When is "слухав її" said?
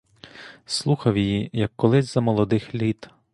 0.65-1.49